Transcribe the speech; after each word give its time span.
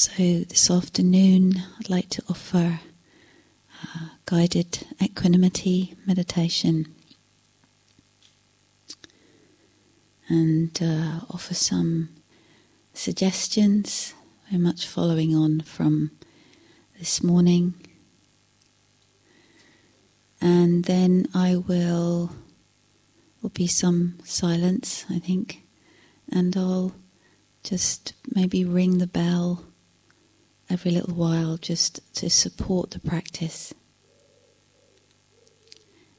So, 0.00 0.44
this 0.44 0.70
afternoon, 0.70 1.60
I'd 1.80 1.90
like 1.90 2.08
to 2.10 2.22
offer 2.30 2.78
a 3.82 4.10
guided 4.26 4.86
equanimity 5.02 5.96
meditation. 6.06 6.94
And 10.28 10.70
uh, 10.80 11.26
offer 11.30 11.52
some 11.52 12.10
suggestions, 12.94 14.14
very 14.48 14.62
much 14.62 14.86
following 14.86 15.34
on 15.34 15.62
from 15.62 16.12
this 16.96 17.20
morning. 17.20 17.74
And 20.40 20.84
then 20.84 21.26
I 21.34 21.56
will, 21.56 22.30
will 23.42 23.50
be 23.50 23.66
some 23.66 24.20
silence, 24.22 25.04
I 25.10 25.18
think, 25.18 25.64
and 26.30 26.56
I'll 26.56 26.92
just 27.64 28.12
maybe 28.32 28.64
ring 28.64 28.98
the 28.98 29.08
bell 29.08 29.64
every 30.70 30.90
little 30.90 31.14
while 31.14 31.56
just 31.56 32.00
to 32.16 32.28
support 32.30 32.90
the 32.90 33.00
practice. 33.00 33.72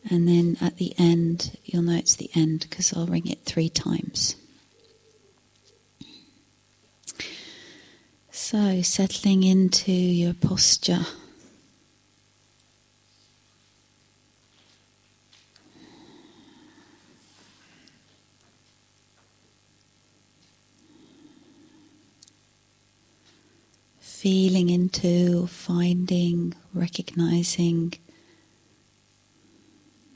And 0.09 0.27
then 0.27 0.58
at 0.62 0.77
the 0.77 0.94
end, 0.98 1.58
you'll 1.66 1.84
know 1.84 1.98
it's 1.98 2.16
the 2.16 2.30
end 2.35 2.66
because 2.70 2.94
I'll 2.94 3.05
ring 3.05 3.27
it 3.27 3.44
three 3.45 3.70
times. 3.70 4.35
So, 8.31 8.81
settling 8.81 9.44
into 9.44 9.91
your 9.91 10.34
posture. 10.34 11.05
Feeling 24.22 24.70
into, 24.70 25.48
finding, 25.48 26.53
recognizing 26.73 27.94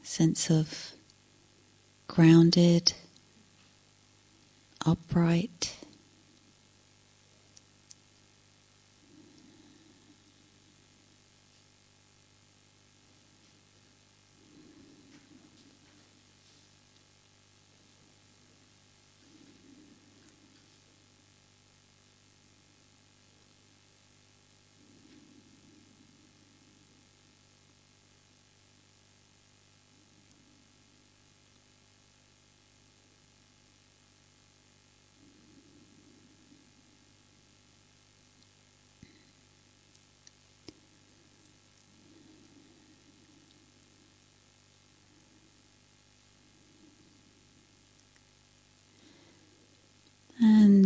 sense 0.02 0.50
of 0.50 0.92
grounded, 2.10 2.92
upright. 4.86 5.83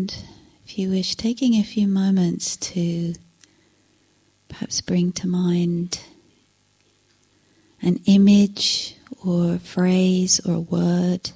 And 0.07 0.23
if 0.65 0.79
you 0.79 0.89
wish, 0.89 1.15
taking 1.15 1.55
a 1.55 1.63
few 1.63 1.85
moments 1.85 2.55
to 2.57 3.13
perhaps 4.47 4.79
bring 4.79 5.11
to 5.13 5.27
mind 5.27 5.99
an 7.81 7.99
image 8.05 8.95
or 9.25 9.55
a 9.55 9.59
phrase 9.59 10.39
or 10.45 10.53
a 10.53 10.59
word 10.59 11.31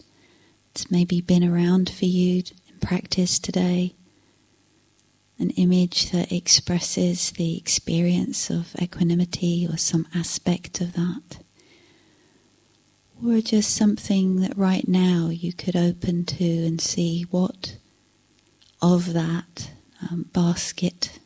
that's 0.74 0.90
maybe 0.90 1.20
been 1.20 1.44
around 1.44 1.90
for 1.90 2.06
you 2.06 2.44
in 2.70 2.80
practice 2.80 3.40
today. 3.40 3.94
An 5.38 5.50
image 5.52 6.12
that 6.12 6.32
expresses 6.32 7.32
the 7.32 7.58
experience 7.58 8.50
of 8.50 8.76
equanimity 8.82 9.68
or 9.70 9.76
some 9.76 10.08
aspect 10.16 10.80
of 10.80 10.94
that. 10.94 11.40
Or 13.26 13.42
just 13.42 13.76
something 13.76 14.40
that 14.42 14.58
right 14.58 14.88
now 14.88 15.28
you 15.30 15.52
could 15.52 15.76
open 15.76 16.26
to 16.26 16.46
and 16.46 16.80
see 16.80 17.24
what 17.32 17.76
of 18.82 19.14
that 19.14 19.72
um, 20.02 20.26
basket, 20.34 21.20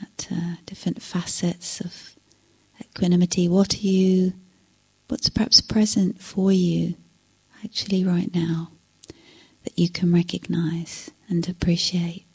that 0.00 0.28
uh, 0.32 0.56
different 0.66 1.00
facets 1.00 1.80
of 1.80 2.14
equanimity. 2.80 3.48
What 3.48 3.74
are 3.74 3.86
you, 3.86 4.32
what's 5.08 5.28
perhaps 5.28 5.60
present 5.60 6.20
for 6.20 6.52
you 6.52 6.94
actually 7.64 8.04
right 8.04 8.34
now 8.34 8.70
that 9.64 9.78
you 9.78 9.88
can 9.88 10.12
recognize 10.12 11.10
and 11.28 11.48
appreciate? 11.48 12.26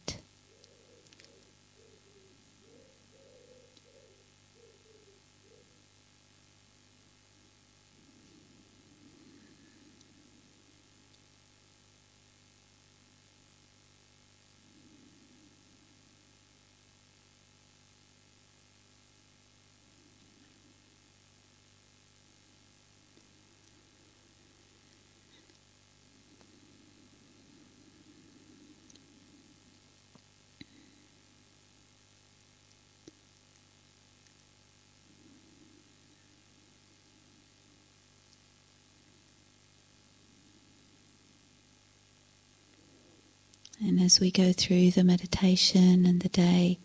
And 43.80 44.00
as 44.00 44.20
we 44.20 44.32
go 44.32 44.54
through 44.54 44.92
the 44.92 45.04
meditation 45.04 46.06
and 46.06 46.22
the 46.22 46.30
day, 46.30 46.80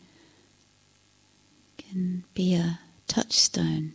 can 1.79 2.25
be 2.35 2.55
a 2.55 2.81
touchstone 3.09 3.95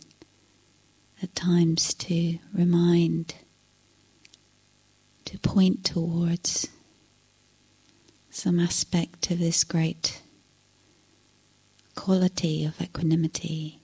at 1.22 1.34
times 1.34 1.94
to 1.94 2.38
remind, 2.52 3.34
to 5.24 5.38
point 5.38 5.84
towards 5.84 6.68
some 8.30 8.58
aspect 8.58 9.30
of 9.30 9.38
this 9.38 9.62
great 9.64 10.22
quality 11.94 12.64
of 12.64 12.80
equanimity. 12.80 13.80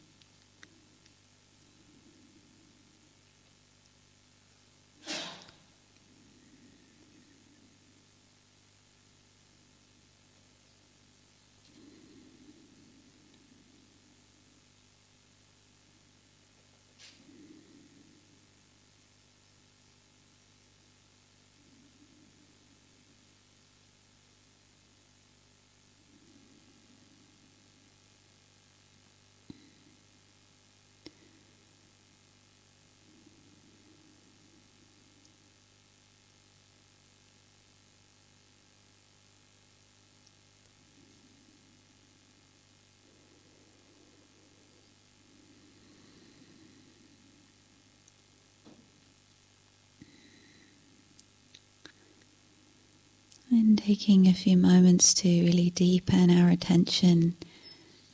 And 53.54 53.78
taking 53.78 54.26
a 54.26 54.32
few 54.32 54.56
moments 54.56 55.14
to 55.14 55.28
really 55.28 55.70
deepen 55.70 56.28
our 56.28 56.50
attention 56.50 57.36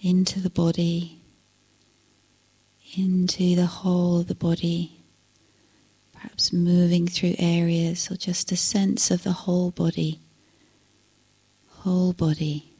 into 0.02 0.38
the 0.38 0.50
body, 0.50 1.22
into 2.94 3.56
the 3.56 3.64
whole 3.64 4.20
of 4.20 4.28
the 4.28 4.34
body, 4.34 5.00
perhaps 6.12 6.52
moving 6.52 7.08
through 7.08 7.36
areas 7.38 8.10
or 8.10 8.16
just 8.16 8.52
a 8.52 8.56
sense 8.56 9.10
of 9.10 9.22
the 9.22 9.32
whole 9.32 9.70
body, 9.70 10.20
whole 11.68 12.12
body, 12.12 12.74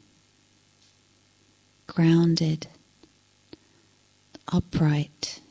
grounded, 1.87 2.67
upright. 4.53 5.41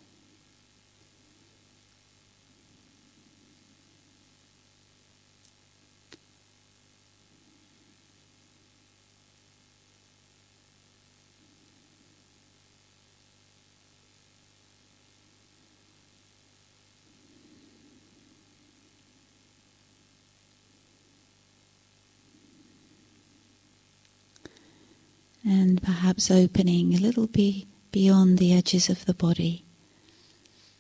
And 25.50 25.82
perhaps 25.82 26.30
opening 26.30 26.94
a 26.94 26.98
little 26.98 27.26
bit 27.26 27.64
beyond 27.90 28.38
the 28.38 28.54
edges 28.54 28.88
of 28.88 29.04
the 29.04 29.12
body, 29.12 29.64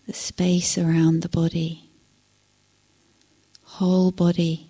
the 0.06 0.12
space 0.12 0.78
around 0.78 1.22
the 1.22 1.28
body, 1.28 1.90
whole 3.64 4.12
body, 4.12 4.68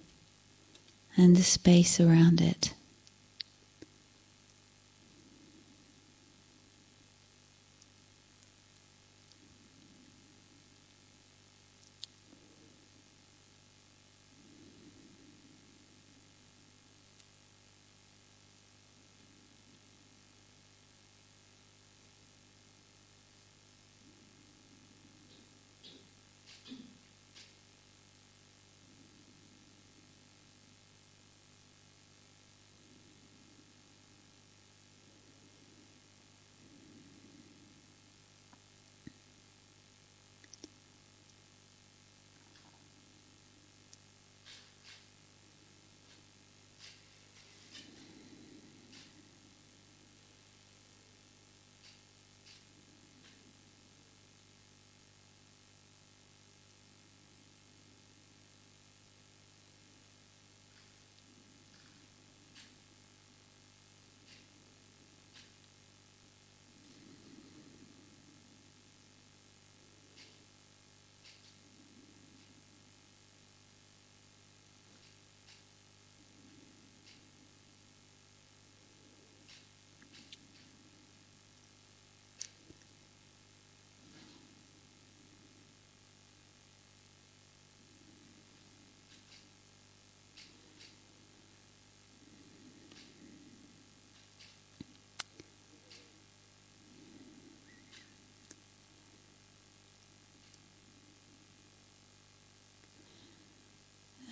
and 1.19 1.37
the 1.37 1.43
space 1.43 2.01
around 2.01 2.41
it. 2.41 2.73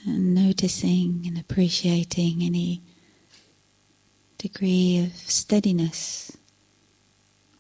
And 0.09 0.35
noticing 0.35 1.25
and 1.27 1.39
appreciating 1.39 2.43
any 2.43 2.81
degree 4.39 5.05
of 5.05 5.13
steadiness 5.31 6.37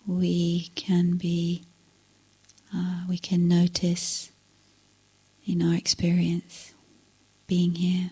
we 0.06 0.71
can 0.75 1.17
be 1.17 1.65
uh, 2.75 3.03
we 3.09 3.19
can 3.19 3.49
notice 3.49 4.31
in 5.47 5.62
our 5.62 5.75
experience 5.75 6.73
being 7.47 7.75
here 7.75 8.11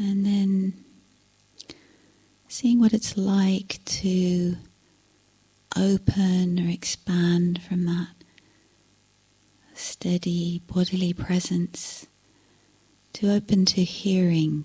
And 0.00 0.24
then 0.24 0.72
seeing 2.48 2.80
what 2.80 2.94
it's 2.94 3.18
like 3.18 3.80
to 3.84 4.56
open 5.76 6.58
or 6.58 6.70
expand 6.70 7.60
from 7.62 7.84
that 7.84 8.14
steady 9.74 10.62
bodily 10.66 11.12
presence 11.12 12.06
to 13.12 13.30
open 13.30 13.66
to 13.66 13.84
hearing, 13.84 14.64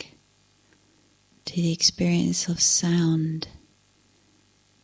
to 1.44 1.56
the 1.56 1.74
experience 1.74 2.48
of 2.48 2.62
sound, 2.62 3.50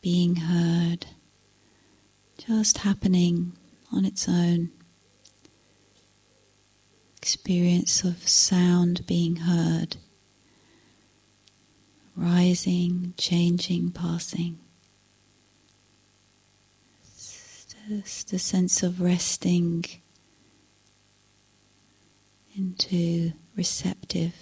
being 0.01 0.35
heard, 0.35 1.05
just 2.37 2.79
happening 2.79 3.53
on 3.89 4.03
its 4.03 4.27
own. 4.27 4.71
Experience 7.15 8.03
of 8.03 8.27
sound 8.27 9.07
being 9.07 9.37
heard 9.37 9.95
rising, 12.15 13.13
changing, 13.17 13.91
passing. 13.91 14.59
Just 17.87 18.31
a 18.33 18.39
sense 18.39 18.83
of 18.83 19.01
resting 19.01 19.85
into 22.55 23.33
receptive, 23.55 24.33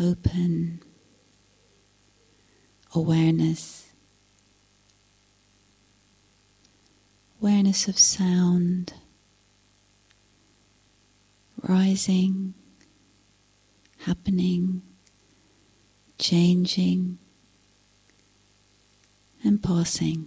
open 0.00 0.80
awareness. 2.94 3.84
Awareness 7.40 7.86
of 7.88 7.98
sound 7.98 8.94
rising 11.62 12.54
happening, 14.08 14.80
changing, 16.18 17.18
and 19.44 19.62
passing. 19.62 20.26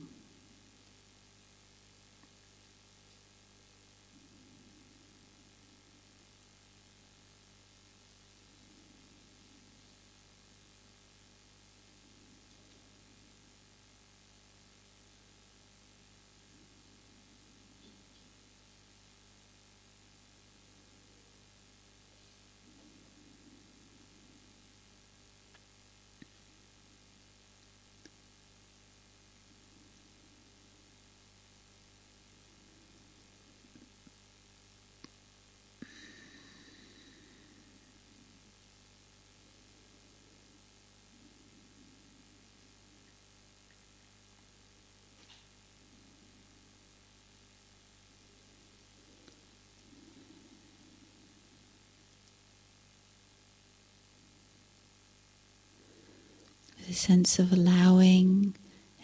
the 56.91 56.91
sense 57.02 57.40
of 57.40 57.52
allowing 57.52 58.54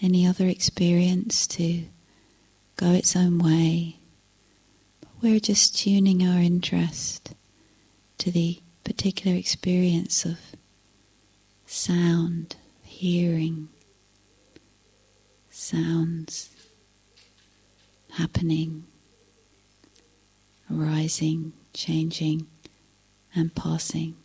any 0.03 0.27
other 0.27 0.45
experience 0.45 1.47
to 1.47 1.83
go 2.75 2.91
its 2.91 3.15
own 3.15 3.39
way. 3.39 3.97
We're 5.19 5.39
just 5.39 5.75
tuning 5.75 6.21
our 6.21 6.39
interest 6.39 7.33
to 8.19 8.29
the 8.29 8.59
particular 8.83 9.35
experience 9.35 10.25
of 10.25 10.37
sound, 11.65 12.55
hearing, 12.83 13.69
sounds 15.49 16.51
happening, 18.11 18.83
arising, 20.71 21.53
changing, 21.73 22.45
and 23.33 23.55
passing. 23.55 24.15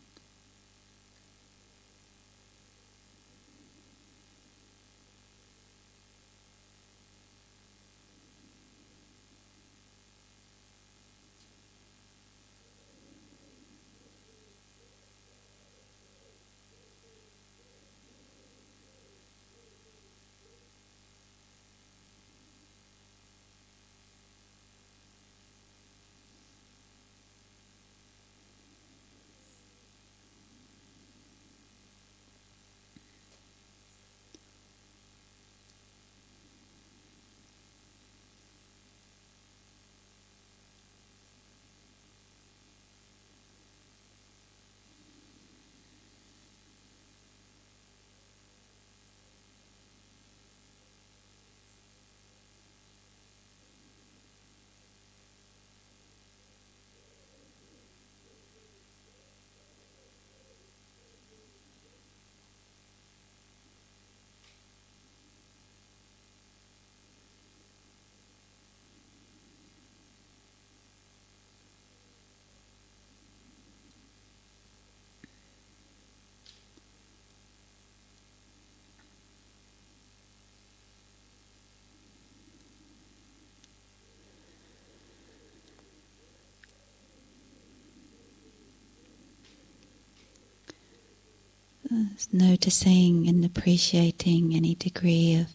Noticing 92.31 93.27
and 93.27 93.43
appreciating 93.43 94.53
any 94.55 94.75
degree 94.75 95.35
of 95.35 95.47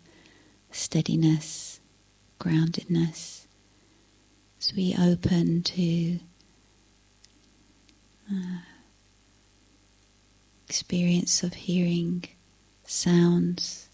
steadiness, 0.71 1.81
groundedness, 2.41 3.47
as 4.61 4.73
we 4.75 4.95
open 4.99 5.63
to 5.63 6.19
uh, 8.31 8.59
experience 10.69 11.43
of 11.43 11.55
hearing 11.55 12.25
sounds 12.85 13.89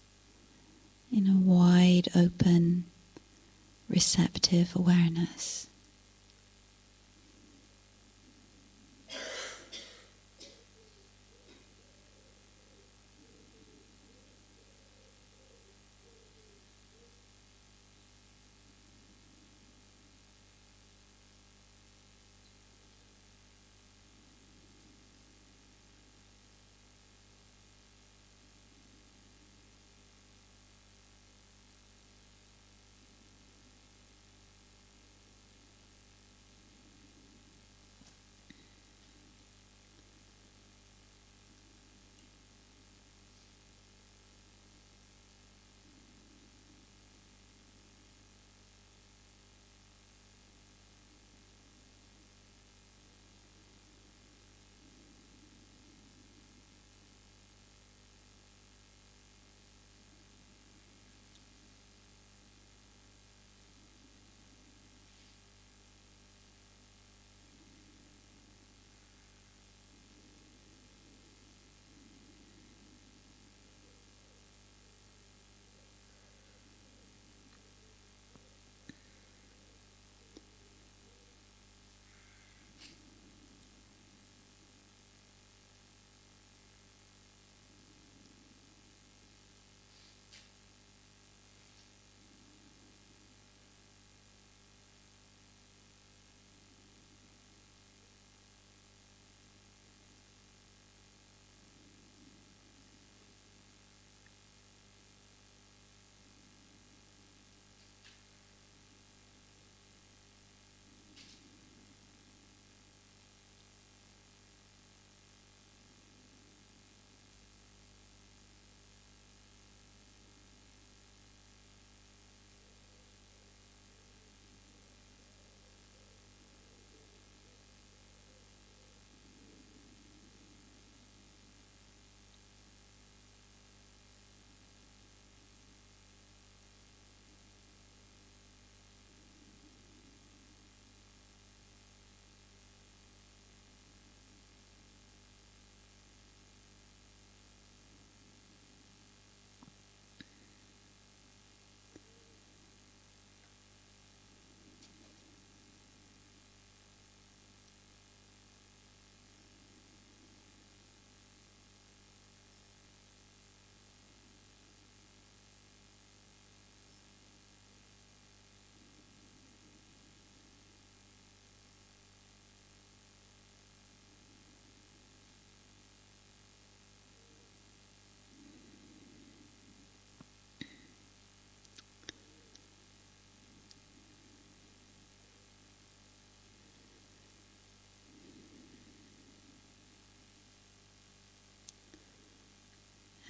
in 1.11 1.27
a 1.27 1.37
wide 1.37 2.09
open, 2.15 2.85
receptive 3.87 4.75
awareness. 4.75 5.67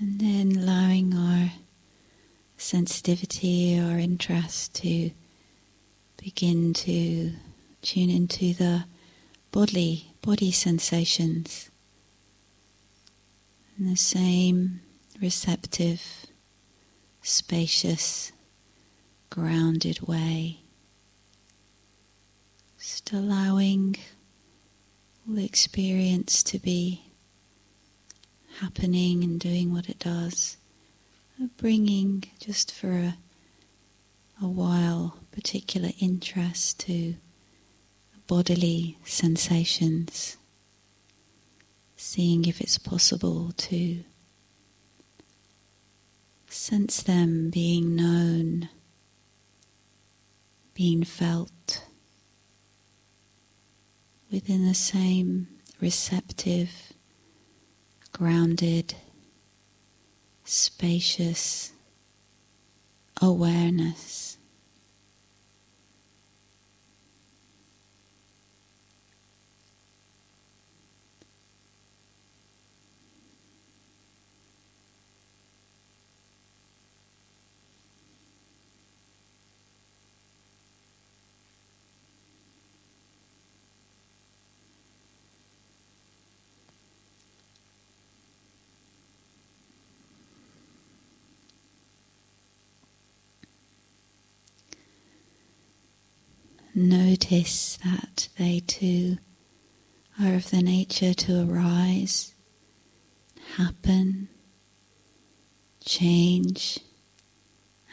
And 0.05 0.19
then 0.19 0.55
allowing 0.55 1.15
our 1.15 1.53
sensitivity 2.57 3.79
or 3.79 3.97
interest 3.97 4.75
to 4.75 5.09
begin 6.21 6.75
to 6.75 7.31
tune 7.81 8.11
into 8.11 8.53
the 8.53 8.85
bodily 9.51 10.11
body 10.21 10.51
sensations 10.51 11.71
in 13.79 13.89
the 13.89 13.95
same 13.95 14.81
receptive, 15.19 16.27
spacious, 17.23 18.31
grounded 19.31 20.01
way. 20.01 20.59
Just 22.77 23.11
allowing 23.11 23.95
all 25.27 25.33
the 25.33 25.45
experience 25.45 26.43
to 26.43 26.59
be 26.59 27.04
happening 28.61 29.23
and 29.23 29.39
doing 29.39 29.73
what 29.73 29.89
it 29.89 29.99
does, 29.99 30.57
bringing 31.57 32.23
just 32.39 32.71
for 32.71 32.91
a, 32.91 33.17
a 34.41 34.47
while 34.47 35.17
particular 35.31 35.89
interest 35.99 36.79
to 36.79 37.15
bodily 38.27 38.97
sensations, 39.03 40.37
seeing 41.97 42.45
if 42.45 42.61
it's 42.61 42.77
possible 42.77 43.51
to 43.57 44.03
sense 46.49 47.03
them 47.03 47.49
being 47.49 47.95
known, 47.95 48.69
being 50.73 51.03
felt 51.03 51.83
within 54.31 54.65
the 54.65 54.73
same 54.73 55.47
receptive 55.81 56.94
grounded, 58.15 58.95
spacious 60.45 61.73
awareness. 63.21 64.34
Notice 96.75 97.77
that 97.83 98.27
they 98.37 98.59
too 98.59 99.17
are 100.21 100.35
of 100.35 100.49
the 100.51 100.61
nature 100.61 101.13
to 101.13 101.49
arise, 101.49 102.33
happen, 103.55 104.27
change, 105.83 106.79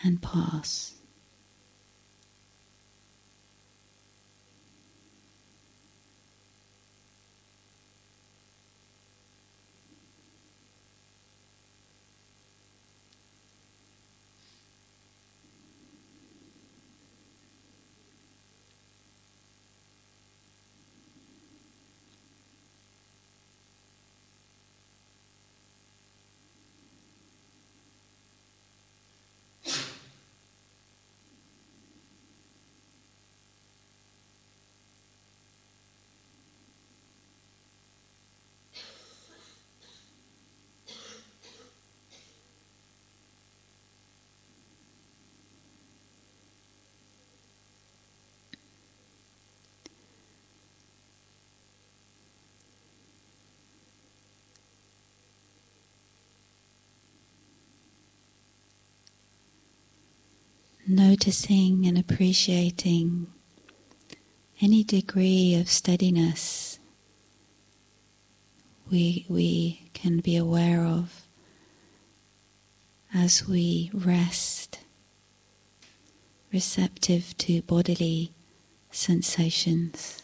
and 0.04 0.20
pass. 0.20 0.94
Noticing 60.94 61.86
and 61.86 61.98
appreciating 61.98 63.26
any 64.60 64.84
degree 64.84 65.54
of 65.54 65.68
steadiness 65.68 66.72
we, 68.92 69.24
we 69.26 69.90
can 69.94 70.20
be 70.20 70.36
aware 70.36 70.84
of 70.84 71.22
as 73.14 73.48
we 73.48 73.90
rest, 73.94 74.80
receptive 76.52 77.36
to 77.38 77.62
bodily 77.62 78.32
sensations. 78.90 80.21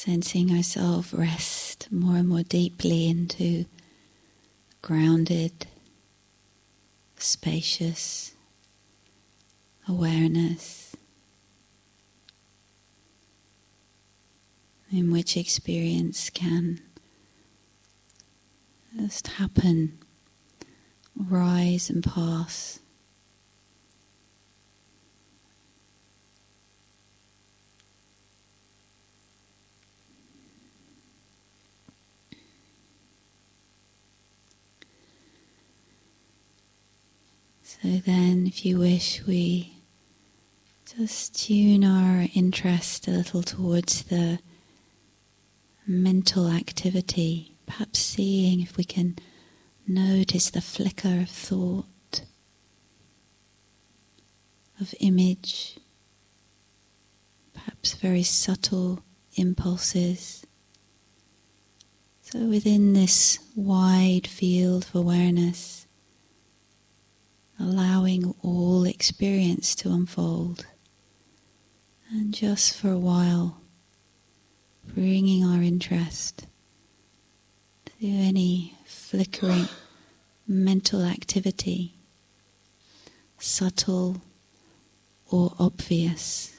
Sensing 0.00 0.56
ourselves 0.56 1.12
rest 1.12 1.88
more 1.90 2.18
and 2.18 2.28
more 2.28 2.44
deeply 2.44 3.08
into 3.08 3.64
grounded, 4.80 5.66
spacious 7.16 8.32
awareness, 9.88 10.94
in 14.92 15.10
which 15.10 15.36
experience 15.36 16.30
can 16.30 16.80
just 18.96 19.26
happen, 19.26 19.98
rise 21.16 21.90
and 21.90 22.04
pass. 22.04 22.78
So 37.82 37.88
then, 37.98 38.48
if 38.48 38.66
you 38.66 38.78
wish, 38.78 39.22
we 39.24 39.78
just 40.96 41.46
tune 41.46 41.84
our 41.84 42.26
interest 42.34 43.06
a 43.06 43.12
little 43.12 43.42
towards 43.42 44.02
the 44.02 44.40
mental 45.86 46.48
activity, 46.48 47.52
perhaps 47.66 48.00
seeing 48.00 48.60
if 48.62 48.76
we 48.76 48.82
can 48.82 49.16
notice 49.86 50.50
the 50.50 50.60
flicker 50.60 51.20
of 51.20 51.30
thought, 51.30 52.22
of 54.80 54.92
image, 54.98 55.78
perhaps 57.54 57.94
very 57.94 58.24
subtle 58.24 59.04
impulses. 59.36 60.44
So, 62.24 62.40
within 62.40 62.92
this 62.92 63.38
wide 63.54 64.26
field 64.26 64.86
of 64.86 64.96
awareness, 64.96 65.86
allowing 67.58 68.34
all 68.42 68.84
experience 68.84 69.74
to 69.76 69.90
unfold. 69.90 70.66
And 72.10 72.32
just 72.32 72.76
for 72.76 72.90
a 72.90 72.98
while, 72.98 73.60
bringing 74.94 75.44
our 75.44 75.62
interest 75.62 76.46
to 77.86 78.06
any 78.06 78.74
flickering 78.84 79.68
mental 80.46 81.04
activity, 81.04 81.94
subtle 83.38 84.22
or 85.30 85.52
obvious. 85.58 86.57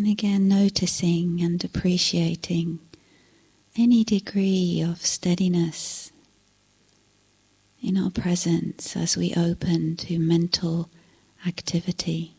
And 0.00 0.08
again, 0.08 0.48
noticing 0.48 1.42
and 1.42 1.62
appreciating 1.62 2.78
any 3.76 4.02
degree 4.02 4.80
of 4.80 5.04
steadiness 5.04 6.10
in 7.82 7.98
our 7.98 8.08
presence 8.08 8.96
as 8.96 9.18
we 9.18 9.34
open 9.36 9.96
to 9.96 10.18
mental 10.18 10.88
activity. 11.46 12.32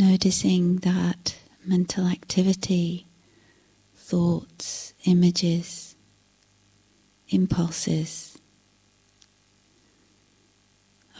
Noticing 0.00 0.76
that 0.78 1.36
mental 1.64 2.06
activity, 2.06 3.06
thoughts, 3.96 4.94
images, 5.04 5.94
impulses 7.28 8.30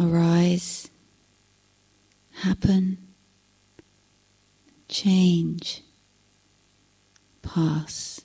arise, 0.01 0.91
happen, 2.43 2.97
change, 4.89 5.83
pass. 7.43 8.23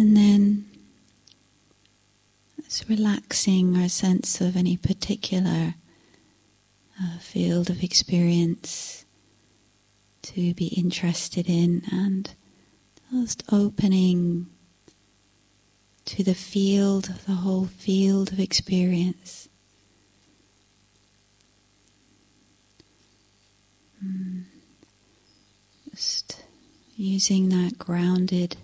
And 0.00 0.16
then 0.16 0.64
it's 2.56 2.88
relaxing 2.88 3.76
our 3.76 3.90
sense 3.90 4.40
of 4.40 4.56
any 4.56 4.78
particular 4.78 5.74
uh, 6.98 7.18
field 7.18 7.68
of 7.68 7.84
experience 7.84 9.04
to 10.22 10.54
be 10.54 10.68
interested 10.68 11.50
in 11.50 11.82
and 11.92 12.30
just 13.12 13.42
opening 13.52 14.46
to 16.06 16.24
the 16.24 16.34
field, 16.34 17.12
the 17.26 17.34
whole 17.34 17.66
field 17.66 18.32
of 18.32 18.40
experience. 18.40 19.50
Mm. 24.02 24.44
Just 25.90 26.42
using 26.96 27.50
that 27.50 27.76
grounded 27.76 28.56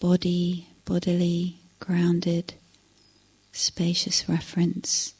body, 0.00 0.68
bodily, 0.84 1.60
grounded, 1.80 2.54
spacious 3.52 4.28
reference 4.28 5.14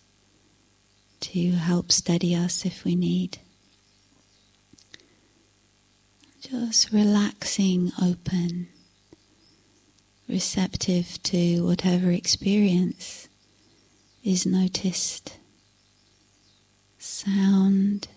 to 1.20 1.50
help 1.52 1.90
steady 1.90 2.34
us 2.34 2.64
if 2.64 2.84
we 2.84 2.94
need. 2.94 3.38
Just 6.40 6.92
relaxing, 6.92 7.92
open, 8.00 8.68
receptive 10.28 11.22
to 11.24 11.64
whatever 11.66 12.10
experience 12.10 13.28
is 14.24 14.46
noticed. 14.46 15.36
Sound, 16.98 18.08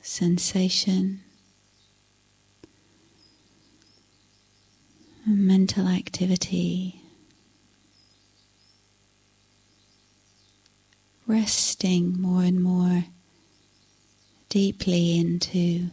sensation, 0.00 1.23
mental 5.26 5.88
activity. 5.88 7.00
Resting 11.26 12.20
more 12.20 12.42
and 12.42 12.62
more 12.62 13.04
deeply 14.50 15.18
into 15.18 15.90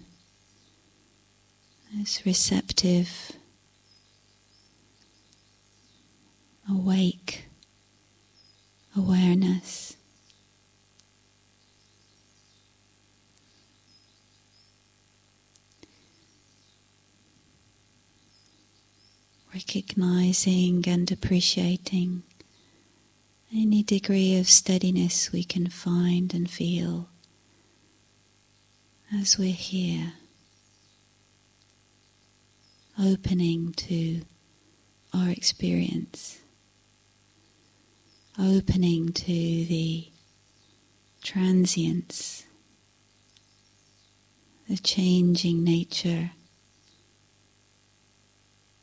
this 1.96 2.26
receptive, 2.26 3.32
awake 6.70 7.46
awareness. 8.96 9.96
Recognizing 19.54 20.88
and 20.88 21.12
appreciating 21.12 22.24
any 23.54 23.84
degree 23.84 24.38
of 24.38 24.50
steadiness 24.50 25.32
we 25.34 25.44
can 25.44 25.68
find 25.68 26.34
and 26.34 26.50
feel 26.50 27.10
as 29.14 29.38
we're 29.38 29.52
here, 29.52 30.14
opening 32.98 33.74
to 33.74 34.22
our 35.14 35.30
experience, 35.30 36.40
opening 38.40 39.12
to 39.12 39.26
the 39.26 40.08
transience, 41.22 42.46
the 44.70 44.78
changing 44.78 45.62
nature 45.62 46.32